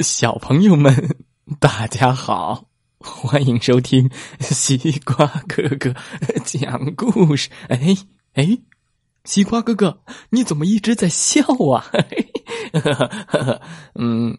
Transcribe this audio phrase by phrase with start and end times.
[0.00, 1.16] 小朋友们，
[1.60, 2.66] 大家好，
[2.98, 5.94] 欢迎收听西瓜哥哥
[6.44, 7.48] 讲故事。
[7.68, 7.94] 哎
[8.34, 8.58] 哎，
[9.24, 11.86] 西瓜哥哥，你怎么一直在笑啊？
[13.94, 14.36] 嗯，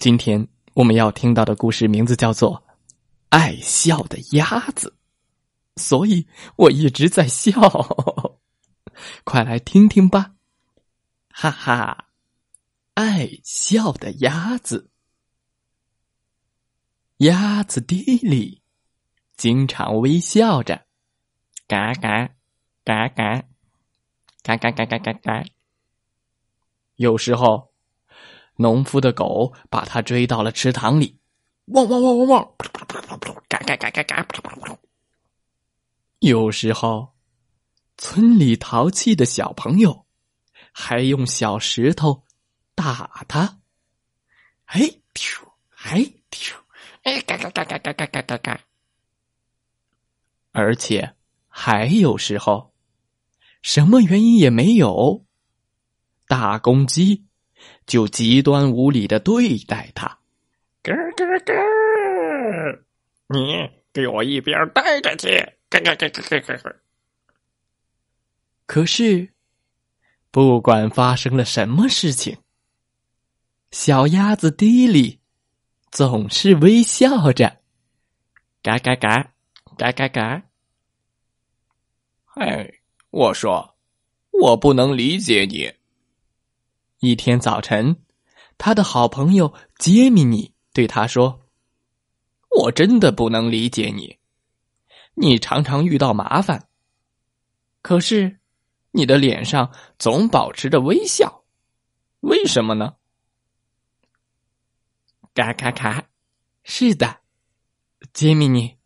[0.00, 2.56] 今天我们要听到的故事名字叫做
[3.28, 4.92] 《爱笑的鸭子》，
[5.80, 6.26] 所以
[6.56, 7.52] 我一直在笑。
[9.22, 10.32] 快来听听吧，
[11.30, 12.06] 哈哈。
[12.98, 14.90] 爱笑的鸭子，
[17.18, 18.60] 鸭子迪里
[19.36, 20.84] 经常微笑着，
[21.68, 22.30] 嘎嘎
[22.82, 23.44] 嘎嘎
[24.42, 25.44] 嘎嘎嘎嘎嘎嘎。
[26.96, 27.72] 有时候，
[28.56, 31.20] 农夫的狗把它追到了池塘里，
[31.66, 32.54] 汪汪汪汪汪，
[33.46, 34.26] 嘎嘎嘎嘎嘎。
[36.18, 37.14] 有时候，
[37.96, 40.04] 村里淘气的小朋友
[40.72, 42.24] 还用小石头。
[42.78, 43.58] 打他！
[44.66, 44.78] 哎，
[45.12, 45.52] 丢！
[45.82, 45.98] 哎，
[46.30, 46.54] 丢！
[47.02, 48.60] 哎，嘎嘎嘎嘎嘎嘎嘎嘎嘎！
[50.52, 51.16] 而且
[51.48, 52.72] 还有时候，
[53.62, 55.26] 什么原因也没有，
[56.28, 57.26] 大公鸡
[57.84, 60.20] 就极端无理的对待他。
[60.84, 62.84] 咯咯咯！
[63.26, 65.28] 你给我一边待着去！
[65.68, 66.76] 咯咯咯咯咯咯！
[68.66, 69.32] 可是，
[70.30, 72.38] 不管发生了什么事情。
[73.70, 75.20] 小鸭子迪里
[75.90, 77.60] 总是微笑着，
[78.62, 79.34] 嘎嘎嘎，
[79.76, 80.42] 嘎嘎嘎。
[82.36, 82.80] 哎，
[83.10, 83.76] 我说，
[84.30, 85.70] 我不能理解你。
[87.00, 88.04] 一天早晨，
[88.56, 91.42] 他的好朋友杰米尼对他说
[92.62, 94.18] ：“我真的不能理解你。
[95.12, 96.68] 你常常遇到麻烦，
[97.82, 98.38] 可是
[98.92, 101.44] 你的脸上总保持着微笑，
[102.20, 102.94] 为什么呢？”
[105.38, 106.08] 嘎嘎嘎，
[106.64, 107.20] 是的，
[108.12, 108.76] 杰米尼，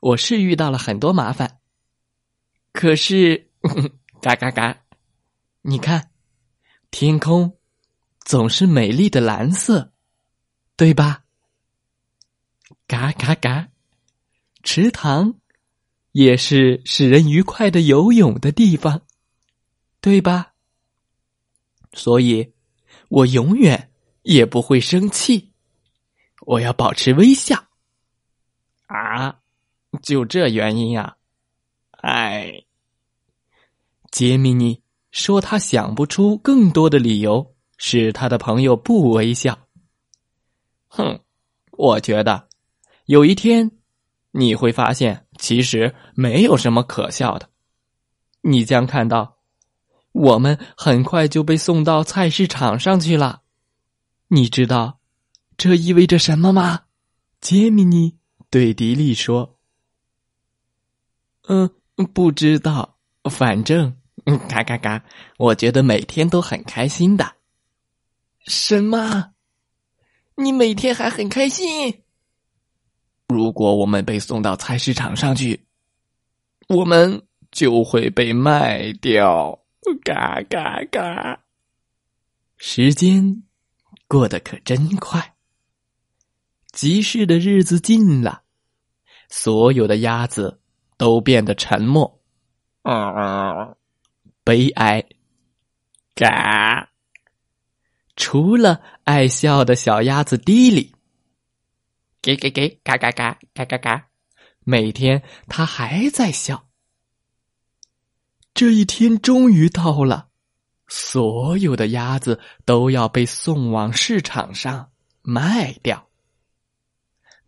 [0.00, 1.58] 我是遇到了很多麻烦，
[2.72, 3.50] 可是
[4.22, 4.84] 嘎嘎嘎，
[5.62, 6.12] 你看，
[6.92, 7.58] 天空
[8.20, 9.92] 总是美丽的蓝色，
[10.76, 11.24] 对吧？
[12.86, 13.70] 嘎嘎嘎，
[14.62, 15.40] 池塘
[16.12, 19.02] 也是使人愉快的游泳的地方，
[20.00, 20.52] 对吧？
[21.94, 22.52] 所以，
[23.08, 23.90] 我永远
[24.22, 25.49] 也不会生气。
[26.40, 27.64] 我要保持微笑，
[28.86, 29.40] 啊，
[30.02, 31.16] 就这原因呀？
[31.90, 32.64] 哎，
[34.10, 39.58] 杰米尼说他想不出更多的理由使他的朋友不微笑。
[40.88, 41.20] 哼，
[41.72, 42.48] 我觉得
[43.04, 43.70] 有一天
[44.30, 47.50] 你会发现，其实没有什么可笑的。
[48.40, 49.36] 你将看到，
[50.12, 53.42] 我们很快就被送到菜市场上去了。
[54.28, 54.99] 你知道。
[55.60, 56.84] 这意味着什么吗？
[57.42, 58.16] 杰米尼
[58.48, 59.58] 对迪丽说
[61.48, 61.70] ：“嗯，
[62.14, 62.96] 不知道。
[63.24, 63.94] 反正，
[64.24, 65.04] 嗯嘎嘎嘎，
[65.36, 67.30] 我觉得每天都很开心的。
[68.46, 69.34] 什么？
[70.34, 72.04] 你每天还很开心？
[73.28, 75.66] 如果我们被送到菜市场上去，
[76.68, 79.62] 我们就会被卖掉。
[80.04, 81.38] 嘎嘎嘎！
[82.56, 83.42] 时间
[84.08, 85.22] 过得可真快。”
[86.72, 88.42] 集市的日子近了，
[89.28, 90.60] 所有的鸭子
[90.96, 92.20] 都变得沉默，
[92.82, 93.74] 啊，
[94.44, 95.04] 悲哀，
[96.14, 96.90] 嘎。
[98.16, 100.94] 除了爱笑的小鸭子迪里，
[102.22, 104.08] 给给给，嘎嘎嘎，嘎嘎嘎，
[104.60, 106.68] 每天它还在笑。
[108.52, 110.28] 这一天终于到了，
[110.86, 114.90] 所有的鸭子都要被送往市场上
[115.22, 116.09] 卖掉。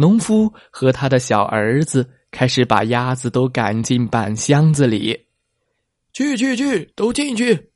[0.00, 5.26] 农夫和他的小儿子开始把鸭子都赶进板箱子里，
[6.14, 7.70] 去去去，都进去！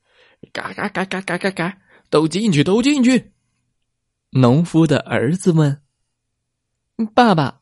[0.50, 3.34] 嘎嘎嘎嘎嘎嘎嘎，都进去，都进去！
[4.30, 5.82] 农夫的儿子问
[7.14, 7.60] ：“爸爸，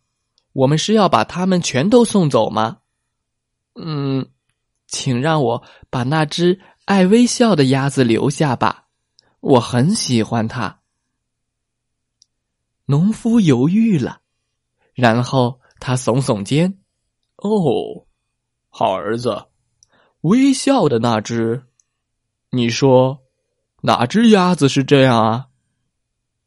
[0.52, 2.78] 我们是要把他们全都送走吗
[3.74, 4.28] ？”“嗯，
[4.86, 8.86] 请让我把那只爱微笑的鸭子留下吧，
[9.40, 10.78] 我很喜欢它。”
[12.86, 14.21] 农夫犹豫了。
[14.94, 16.78] 然后他耸耸肩，
[17.36, 18.06] 哦，
[18.68, 19.46] 好儿子，
[20.20, 21.64] 微笑的那只，
[22.50, 23.22] 你说
[23.82, 25.48] 哪只鸭子是这样啊？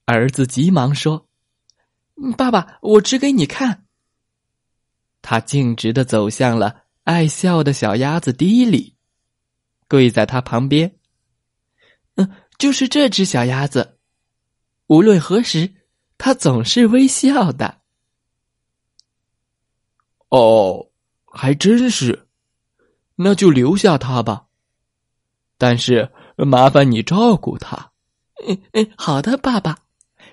[0.05, 1.27] 儿子急忙说
[2.37, 3.85] ：“爸爸，我指给你看。”
[5.23, 8.95] 他径直的走向了爱笑的小鸭子迪里，
[9.87, 10.95] 跪在他旁边。
[12.17, 13.97] 嗯，就是这只小鸭子，
[14.85, 15.73] 无论何时，
[16.17, 17.81] 它总是微笑的。
[20.37, 20.91] 哦，
[21.27, 22.27] 还真是，
[23.15, 24.47] 那就留下他吧。
[25.57, 27.93] 但是麻烦你照顾他。
[28.45, 29.77] 嗯嗯，好的，爸爸，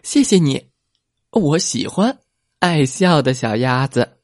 [0.02, 0.70] 谢谢你。
[1.30, 2.18] 我喜欢
[2.58, 4.18] 爱笑的小鸭子。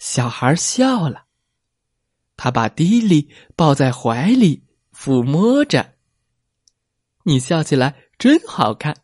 [0.00, 1.26] 小孩笑了，
[2.36, 5.94] 他把迪丽抱在怀里，抚摸着。
[7.22, 8.96] 你笑起来真好看，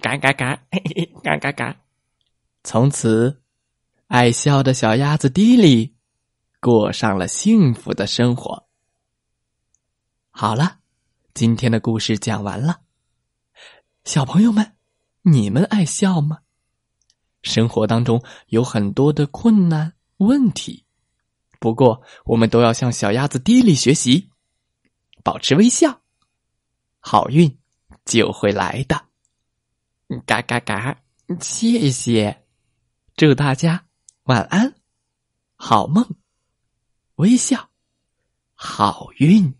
[0.00, 1.76] 嘎嘎嘎，嘿嘿，嘎嘎嘎。
[2.64, 3.42] 从此，
[4.08, 5.96] 爱笑的小鸭子迪丽
[6.60, 8.68] 过上了幸福的生活。
[10.30, 10.78] 好了，
[11.34, 12.82] 今天的故事讲完了。
[14.04, 14.76] 小朋友们，
[15.22, 16.38] 你们爱笑吗？
[17.42, 20.84] 生活当中有很多的困难问题，
[21.58, 24.30] 不过我们都要向小鸭子迪丽学习，
[25.24, 26.02] 保持微笑，
[27.00, 27.58] 好运
[28.04, 29.04] 就会来的。
[30.24, 30.96] 嘎嘎嘎！
[31.40, 32.44] 谢谢，
[33.16, 33.85] 祝大家
[34.26, 34.74] 晚安，
[35.54, 36.04] 好梦，
[37.14, 37.70] 微笑，
[38.54, 39.54] 好运。